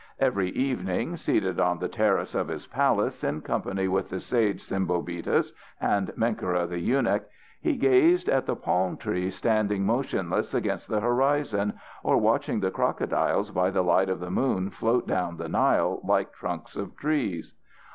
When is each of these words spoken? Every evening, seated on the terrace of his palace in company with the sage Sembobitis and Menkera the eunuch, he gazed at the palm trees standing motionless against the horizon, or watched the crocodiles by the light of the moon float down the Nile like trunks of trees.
Every 0.17 0.49
evening, 0.49 1.15
seated 1.15 1.59
on 1.59 1.77
the 1.77 1.87
terrace 1.87 2.33
of 2.33 2.47
his 2.47 2.65
palace 2.65 3.23
in 3.23 3.41
company 3.41 3.87
with 3.87 4.09
the 4.09 4.19
sage 4.19 4.63
Sembobitis 4.63 5.51
and 5.79 6.07
Menkera 6.17 6.67
the 6.67 6.79
eunuch, 6.79 7.29
he 7.61 7.75
gazed 7.77 8.27
at 8.27 8.47
the 8.47 8.55
palm 8.55 8.97
trees 8.97 9.35
standing 9.35 9.85
motionless 9.85 10.55
against 10.55 10.87
the 10.87 11.01
horizon, 11.01 11.73
or 12.03 12.17
watched 12.17 12.61
the 12.61 12.71
crocodiles 12.71 13.51
by 13.51 13.69
the 13.69 13.83
light 13.83 14.09
of 14.09 14.19
the 14.19 14.31
moon 14.31 14.71
float 14.71 15.07
down 15.07 15.37
the 15.37 15.47
Nile 15.47 16.01
like 16.03 16.33
trunks 16.33 16.75
of 16.75 16.97
trees. 16.97 17.53